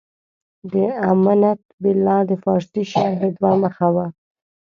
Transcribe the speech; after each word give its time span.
د 0.71 0.73
امنت 1.11 1.61
بالله 1.81 2.19
د 2.29 2.31
پارسي 2.43 2.83
شرحې 2.91 3.29
دوه 3.37 3.51
مخه 3.63 3.87
و. 3.95 3.97